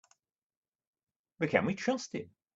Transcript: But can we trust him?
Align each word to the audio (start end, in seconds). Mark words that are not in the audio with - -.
But 1.37 1.51
can 1.51 1.67
we 1.67 1.75
trust 1.75 2.13
him? 2.15 2.31